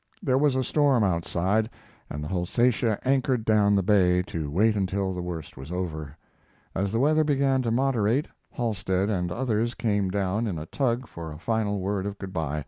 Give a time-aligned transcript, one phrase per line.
[0.23, 1.69] There was a storm outside,
[2.09, 6.17] and the Holsatia anchored down the bay to wait until the worst was over.
[6.73, 11.31] As the weather began to moderate Halstead and others came down in a tug for
[11.31, 12.59] a final word of good by.